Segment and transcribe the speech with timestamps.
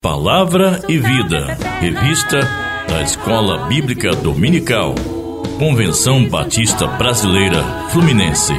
[0.00, 2.38] Palavra e Vida, revista
[2.88, 4.94] da Escola Bíblica Dominical,
[5.58, 8.52] Convenção Batista Brasileira Fluminense.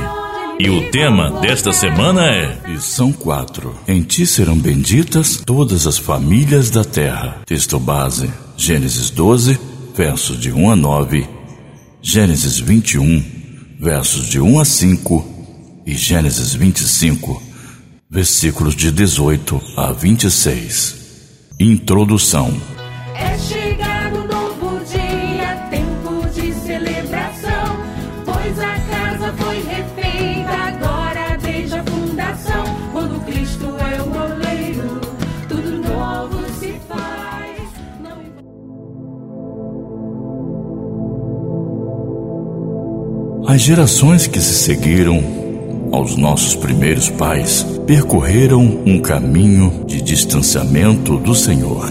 [0.60, 3.73] E o tema desta semana é: Lição 4.
[3.88, 7.42] Em ti serão benditas todas as famílias da terra.
[7.46, 9.58] Texto base: Gênesis 12,
[9.96, 11.26] versos de 1 a 9,
[12.01, 13.24] Gênesis 21,
[13.79, 15.26] versos de 1 a 5
[15.85, 17.41] e Gênesis 25,
[18.09, 20.98] versículos de 18 a 26.
[21.62, 22.53] Introdução.
[23.16, 27.84] É chegado um novo dia, tempo de celebração,
[28.23, 32.63] pois a casa foi refeita agora desde a fundação.
[32.93, 35.01] Quando Cristo é o oleiro,
[35.49, 37.59] tudo novo se faz.
[38.01, 38.21] Não
[43.53, 45.38] As gerações que se seguiram
[45.91, 51.89] aos nossos primeiros pais percorreram um caminho de distanciamento do Senhor.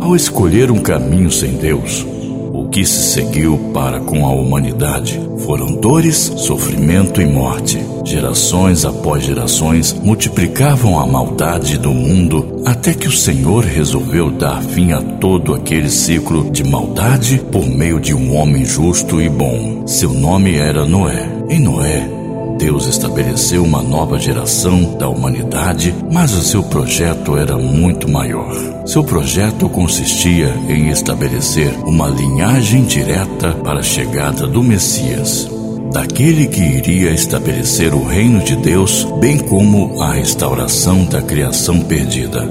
[0.00, 2.06] Ao escolher um caminho sem Deus,
[2.52, 7.78] o que se seguiu para com a humanidade foram dores, sofrimento e morte.
[8.04, 14.92] Gerações após gerações multiplicavam a maldade do mundo até que o Senhor resolveu dar fim
[14.92, 19.86] a todo aquele ciclo de maldade por meio de um homem justo e bom.
[19.86, 21.28] Seu nome era Noé.
[21.48, 22.19] Em Noé,
[22.60, 28.54] Deus estabeleceu uma nova geração da humanidade, mas o seu projeto era muito maior.
[28.84, 35.48] Seu projeto consistia em estabelecer uma linhagem direta para a chegada do Messias,
[35.90, 42.46] daquele que iria estabelecer o reino de Deus, bem como a restauração da criação perdida.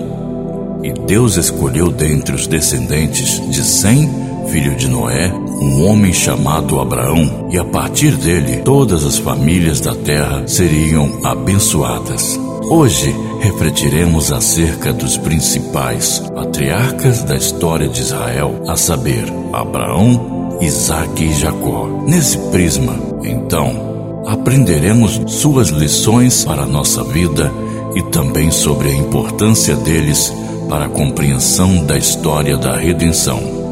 [0.81, 4.09] E Deus escolheu dentre os descendentes de Sem,
[4.51, 9.93] filho de Noé, um homem chamado Abraão, e a partir dele todas as famílias da
[9.93, 12.39] terra seriam abençoadas.
[12.63, 21.33] Hoje refletiremos acerca dos principais patriarcas da história de Israel, a saber, Abraão, Isaque e
[21.33, 21.87] Jacó.
[22.07, 27.51] Nesse prisma, então, aprenderemos suas lições para a nossa vida
[27.95, 30.33] e também sobre a importância deles
[30.67, 33.68] para a compreensão da história da redenção.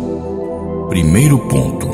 [0.90, 1.88] Primeiro ponto: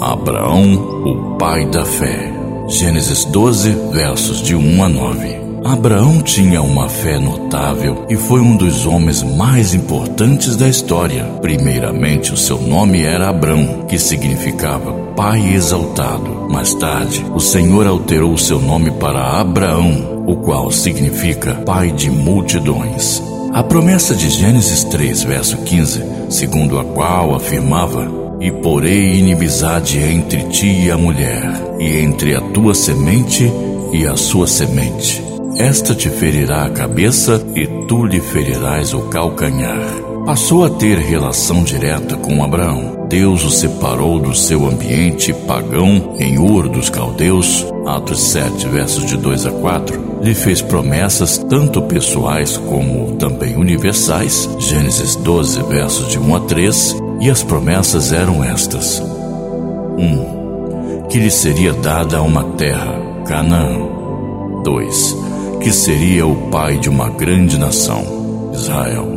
[0.00, 0.74] Abraão,
[1.04, 2.32] o pai da fé.
[2.66, 5.48] Gênesis 12, versos de 1 a 9.
[5.64, 11.24] Abraão tinha uma fé notável e foi um dos homens mais importantes da história.
[11.42, 16.48] Primeiramente, o seu nome era Abrão, que significava pai exaltado.
[16.50, 23.27] Mais tarde, o Senhor alterou seu nome para Abraão, o qual significa pai de multidões.
[23.52, 28.06] A promessa de Gênesis 3, verso 15, segundo a qual afirmava:
[28.40, 33.50] E porei inimizade entre ti e a mulher, e entre a tua semente
[33.92, 35.22] e a sua semente.
[35.56, 40.08] Esta te ferirá a cabeça e tu lhe ferirás o calcanhar.
[40.26, 43.06] Passou a ter relação direta com Abraão.
[43.08, 49.16] Deus o separou do seu ambiente pagão em Ur dos Caldeus, Atos 7, versos de
[49.16, 50.20] 2 a 4.
[50.22, 56.96] Lhe fez promessas tanto pessoais como também universais, Gênesis 12, versos de 1 a 3,
[57.20, 60.02] e as promessas eram estas: 1.
[60.02, 62.94] Um, que lhe seria dada uma terra,
[63.26, 63.78] Canaã.
[64.62, 65.16] 2.
[65.62, 69.08] Que seria o pai de uma grande nação, Israel.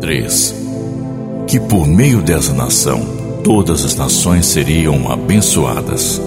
[0.00, 0.54] 3.
[1.48, 3.00] Que por meio dessa nação
[3.42, 6.20] todas as nações seriam abençoadas.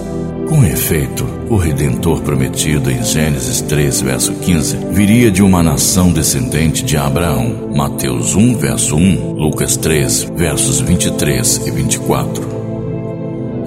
[0.50, 6.84] Com efeito, o Redentor prometido em Gênesis 3, verso 15, viria de uma nação descendente
[6.84, 7.70] de Abraão.
[7.72, 12.48] Mateus 1, verso 1, Lucas 3, versos 23 e 24.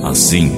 [0.03, 0.51] Assim,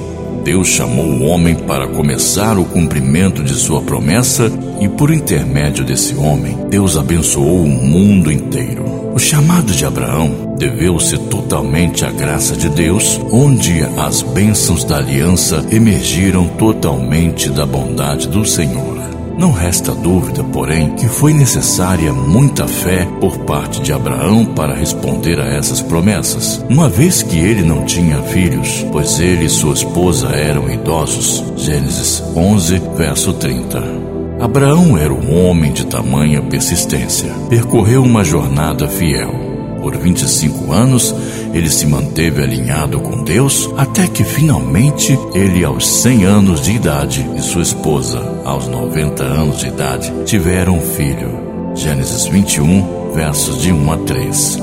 [0.46, 4.48] Deus chamou o homem para começar o cumprimento de sua promessa
[4.80, 9.12] e, por intermédio desse homem, Deus abençoou o mundo inteiro.
[9.12, 15.66] O chamado de Abraão deveu-se totalmente à graça de Deus, onde as bênçãos da aliança
[15.68, 19.15] emergiram totalmente da bondade do Senhor.
[19.38, 25.38] Não resta dúvida, porém, que foi necessária muita fé por parte de Abraão para responder
[25.38, 30.28] a essas promessas, uma vez que ele não tinha filhos, pois ele e sua esposa
[30.28, 31.44] eram idosos.
[31.54, 34.06] Gênesis 11, verso 30.
[34.40, 37.30] Abraão era um homem de tamanha persistência.
[37.50, 39.45] Percorreu uma jornada fiel.
[39.80, 41.14] Por 25 anos,
[41.52, 47.28] ele se manteve alinhado com Deus até que finalmente ele, aos 100 anos de idade,
[47.36, 51.46] e sua esposa, aos 90 anos de idade, tiveram um filho.
[51.74, 54.58] Gênesis 21, versos de 1 a 3.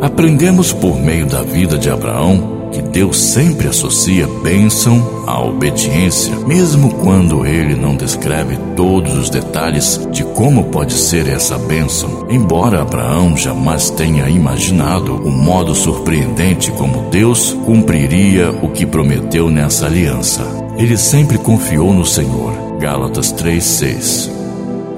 [0.00, 6.92] Aprendemos por meio da vida de Abraão que Deus sempre associa bênção à obediência, mesmo
[6.96, 12.26] quando ele não descreve todos os detalhes de como pode ser essa bênção.
[12.28, 19.86] Embora Abraão jamais tenha imaginado o modo surpreendente como Deus cumpriria o que prometeu nessa
[19.86, 20.42] aliança.
[20.76, 22.52] Ele sempre confiou no Senhor.
[22.78, 24.36] Gálatas 3:6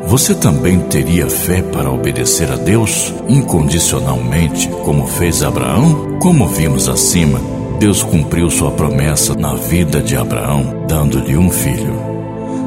[0.09, 6.17] você também teria fé para obedecer a Deus incondicionalmente, como fez Abraão?
[6.19, 7.39] Como vimos acima,
[7.79, 11.95] Deus cumpriu sua promessa na vida de Abraão, dando-lhe um filho.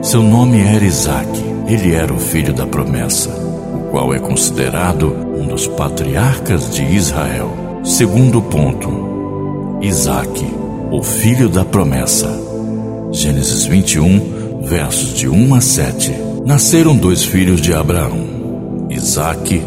[0.01, 1.51] Seu nome era Isaque.
[1.67, 7.81] Ele era o filho da promessa, o qual é considerado um dos patriarcas de Israel.
[7.83, 10.47] Segundo ponto, Isaque,
[10.91, 12.29] o filho da promessa.
[13.11, 16.11] Gênesis 21, versos de 1 a 7.
[16.45, 19.61] Nasceram dois filhos de Abraão, Isaque,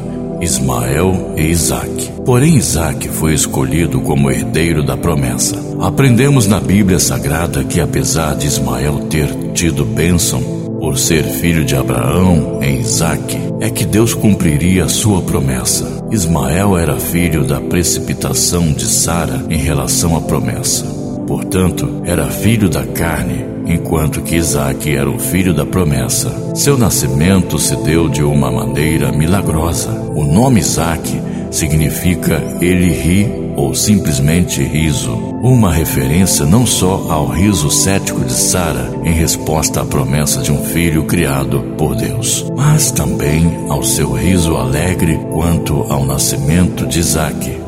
[0.44, 2.12] Ismael e Isaque.
[2.24, 5.56] Porém, Isaque foi escolhido como herdeiro da promessa.
[5.80, 10.42] Aprendemos na Bíblia Sagrada que, apesar de Ismael ter tido bênção
[10.78, 16.04] por ser filho de Abraão em Isaque, é que Deus cumpriria a sua promessa.
[16.10, 20.84] Ismael era filho da precipitação de Sara em relação à promessa.
[21.26, 26.54] Portanto, era filho da carne enquanto que Isaac era o filho da promessa.
[26.54, 29.90] Seu nascimento se deu de uma maneira milagrosa.
[30.14, 37.70] O nome Isaac significa ele ri ou simplesmente riso, uma referência não só ao riso
[37.70, 43.66] cético de Sara em resposta à promessa de um filho criado por Deus, mas também
[43.68, 47.58] ao seu riso alegre quanto ao nascimento de Isaac.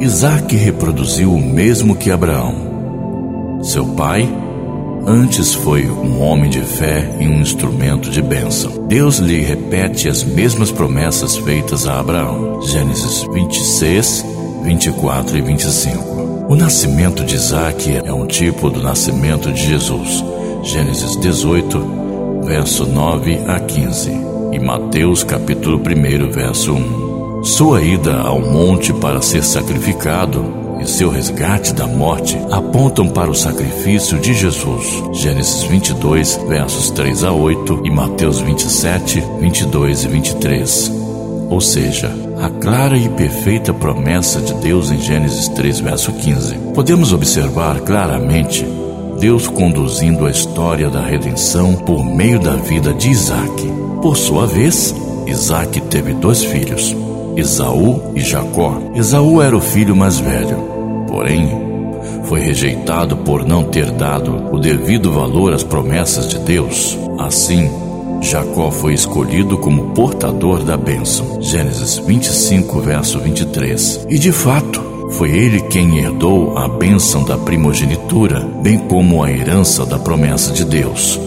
[0.00, 3.60] Isaac reproduziu o mesmo que Abraão.
[3.62, 4.28] Seu pai
[5.06, 8.86] Antes foi um homem de fé e um instrumento de bênção.
[8.86, 12.62] Deus lhe repete as mesmas promessas feitas a Abraão.
[12.62, 14.24] Gênesis 26,
[14.62, 16.46] 24 e 25.
[16.48, 20.24] O nascimento de Isaac é um tipo do nascimento de Jesus.
[20.62, 24.10] Gênesis 18, verso 9 a 15.
[24.52, 27.44] E Mateus capítulo 1, verso 1.
[27.44, 33.34] Sua ida ao monte para ser sacrificado e seu resgate da morte apontam para o
[33.34, 35.02] sacrifício de Jesus.
[35.14, 40.92] Gênesis 22, versos 3 a 8 e Mateus 27, 22 e 23.
[41.48, 46.54] Ou seja, a clara e perfeita promessa de Deus em Gênesis 3, verso 15.
[46.74, 48.66] Podemos observar claramente
[49.18, 53.72] Deus conduzindo a história da redenção por meio da vida de Isaac.
[54.02, 54.94] Por sua vez,
[55.26, 56.94] Isaac teve dois filhos,
[57.36, 58.82] Esaú e Jacó.
[58.94, 60.73] Esaú era o filho mais velho
[61.14, 61.48] porém,
[62.24, 66.98] foi rejeitado por não ter dado o devido valor às promessas de Deus.
[67.20, 67.70] Assim,
[68.20, 71.40] Jacó foi escolhido como portador da bênção.
[71.40, 74.06] Gênesis 25, verso 23.
[74.10, 74.82] E de fato,
[75.12, 80.64] foi ele quem herdou a bênção da primogenitura, bem como a herança da promessa de
[80.64, 81.20] Deus.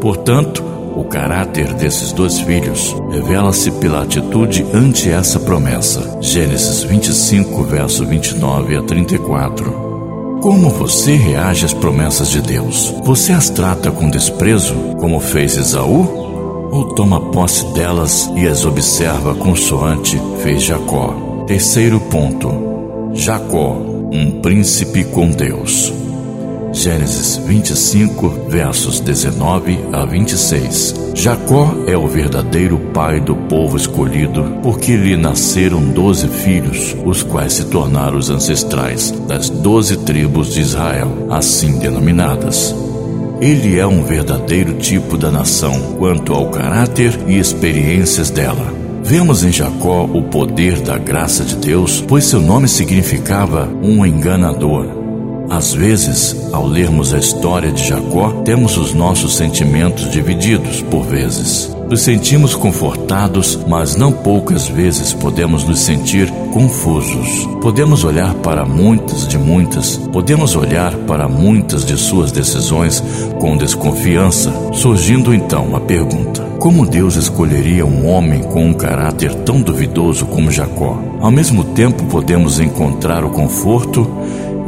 [0.00, 0.62] Portanto,
[0.96, 6.18] o caráter desses dois filhos revela-se pela atitude ante essa promessa.
[6.20, 10.38] Gênesis 25, verso 29 a 34.
[10.40, 12.94] Como você reage às promessas de Deus?
[13.02, 16.22] Você as trata com desprezo, como fez Esaú?
[16.70, 21.44] Ou toma posse delas e as observa consoante fez Jacó?
[21.46, 22.50] Terceiro ponto:
[23.14, 23.76] Jacó,
[24.12, 26.03] um príncipe com Deus.
[26.74, 31.12] Gênesis 25, versos 19 a 26.
[31.14, 37.52] Jacó é o verdadeiro pai do povo escolhido, porque lhe nasceram doze filhos, os quais
[37.52, 42.74] se tornaram os ancestrais das doze tribos de Israel, assim denominadas.
[43.40, 48.74] Ele é um verdadeiro tipo da nação quanto ao caráter e experiências dela.
[49.00, 55.03] Vemos em Jacó o poder da graça de Deus, pois seu nome significava um enganador.
[55.48, 61.74] Às vezes, ao lermos a história de Jacó, temos os nossos sentimentos divididos por vezes.
[61.88, 67.46] Nos sentimos confortados, mas não poucas vezes podemos nos sentir confusos.
[67.60, 73.02] Podemos olhar para muitas de muitas, podemos olhar para muitas de suas decisões
[73.38, 79.60] com desconfiança, surgindo então a pergunta: como Deus escolheria um homem com um caráter tão
[79.60, 80.98] duvidoso como Jacó?
[81.20, 84.10] Ao mesmo tempo, podemos encontrar o conforto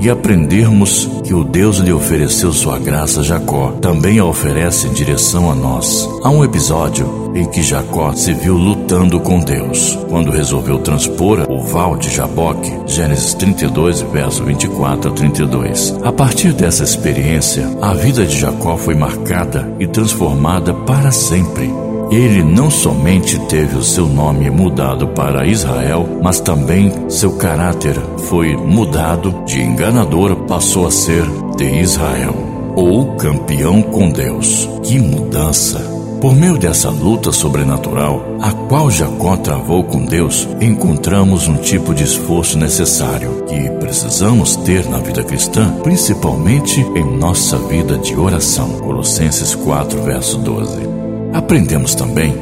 [0.01, 4.93] e aprendermos que o Deus lhe ofereceu sua graça a Jacó, também a oferece em
[4.93, 6.09] direção a nós.
[6.23, 11.63] Há um episódio em que Jacó se viu lutando com Deus, quando resolveu transpor o
[11.63, 15.97] val de Jaboque, Gênesis 32, verso 24 a 32.
[16.03, 21.86] A partir dessa experiência, a vida de Jacó foi marcada e transformada para sempre.
[22.11, 27.97] Ele não somente teve o seu nome mudado para Israel, mas também seu caráter
[28.29, 31.25] foi mudado de enganador passou a ser
[31.57, 32.35] de Israel,
[32.77, 34.69] ou campeão com Deus.
[34.83, 35.97] Que mudança!
[36.21, 42.05] Por meio dessa luta sobrenatural, a qual Jacó travou com Deus, encontramos um tipo de
[42.05, 48.71] esforço necessário que precisamos ter na vida cristã, principalmente em nossa vida de oração.
[48.79, 51.06] Colossenses 4, verso 12.
[51.37, 52.35] Aprendemos também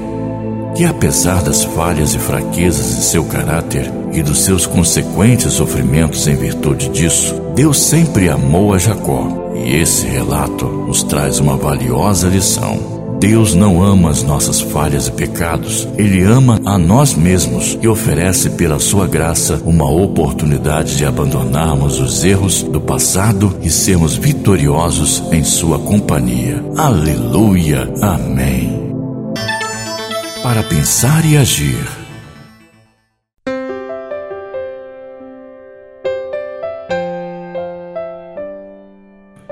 [0.77, 6.37] que, apesar das falhas e fraquezas de seu caráter e dos seus consequentes sofrimentos em
[6.37, 9.51] virtude disso, Deus sempre amou a Jacó.
[9.57, 12.95] E esse relato nos traz uma valiosa lição.
[13.19, 18.51] Deus não ama as nossas falhas e pecados, Ele ama a nós mesmos e oferece,
[18.51, 25.43] pela Sua graça, uma oportunidade de abandonarmos os erros do passado e sermos vitoriosos em
[25.43, 26.65] Sua companhia.
[26.77, 27.93] Aleluia!
[28.01, 28.74] Amém.
[30.45, 31.89] Para pensar e agir.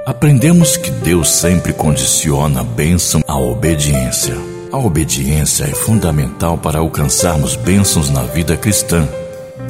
[0.04, 4.34] Aprendemos que Deus sempre condiciona a bênção à obediência.
[4.70, 9.08] A obediência é fundamental para alcançarmos bênçãos na vida cristã.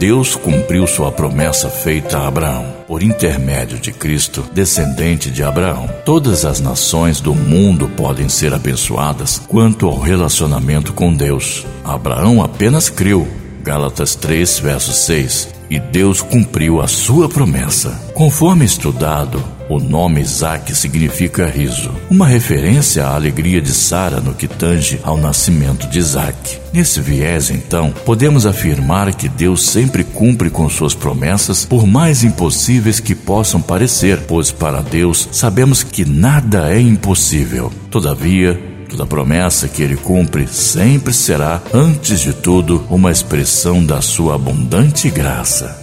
[0.02, 2.74] Deus cumpriu sua promessa feita a Abraão.
[2.88, 9.38] Por intermédio de Cristo, descendente de Abraão, todas as nações do mundo podem ser abençoadas
[9.46, 11.64] quanto ao relacionamento com Deus.
[11.84, 13.28] Abraão apenas creu.
[13.62, 15.50] Gálatas 3, verso 6.
[15.70, 17.90] E Deus cumpriu a sua promessa.
[18.12, 19.40] Conforme estudado,
[19.72, 25.16] o nome Isaac significa riso, uma referência à alegria de Sara no que tange ao
[25.16, 26.60] nascimento de Isaac.
[26.74, 33.00] Nesse viés, então, podemos afirmar que Deus sempre cumpre com suas promessas, por mais impossíveis
[33.00, 37.72] que possam parecer, pois para Deus sabemos que nada é impossível.
[37.90, 44.34] Todavia, Toda promessa que ele cumpre sempre será, antes de tudo, uma expressão da sua
[44.34, 45.74] abundante graça.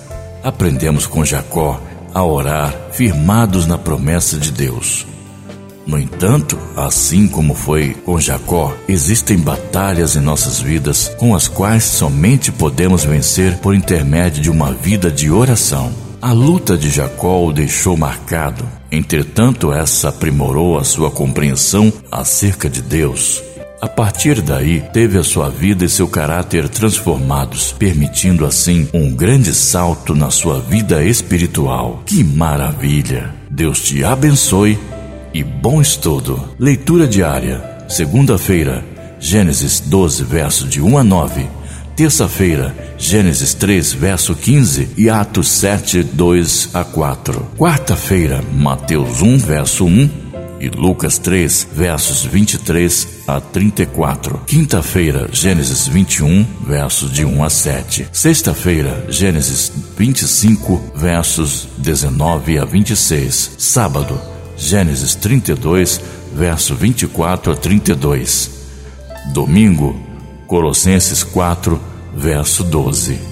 [0.43, 1.81] Aprendemos com Jacó
[2.13, 5.05] a orar firmados na promessa de Deus.
[5.89, 11.83] No entanto, assim como foi com Jacó, existem batalhas em nossas vidas com as quais
[11.83, 15.91] somente podemos vencer por intermédio de uma vida de oração.
[16.21, 22.83] A luta de Jacó o deixou marcado, entretanto, essa aprimorou a sua compreensão acerca de
[22.83, 23.41] Deus.
[23.81, 29.53] A partir daí, teve a sua vida e seu caráter transformados, permitindo assim um grande
[29.53, 32.03] salto na sua vida espiritual.
[32.05, 33.33] Que maravilha!
[33.49, 34.77] Deus te abençoe
[35.33, 36.43] e bom estudo.
[36.59, 37.63] Leitura diária.
[37.87, 38.83] Segunda-feira,
[39.17, 41.47] Gênesis 12, verso de 1 a 9.
[41.95, 47.47] Terça-feira, Gênesis 3, verso 15 e Atos 7, 2 a 4.
[47.57, 50.28] Quarta-feira, Mateus 1, verso 1
[50.59, 54.41] e Lucas 3, versos 23 a 34.
[54.45, 58.07] Quinta-feira, Gênesis 21, versos de 1 a 7.
[58.11, 63.55] Sexta-feira, Gênesis 25, versos 19 a 26.
[63.57, 64.19] Sábado,
[64.57, 66.01] Gênesis 32,
[66.33, 68.51] verso 24 a 32.
[69.33, 69.99] Domingo,
[70.47, 71.79] Colossenses 4,
[72.15, 73.28] verso 12.